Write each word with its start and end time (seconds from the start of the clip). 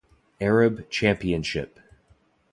Arab 0.41 0.89
Championship 0.89 1.77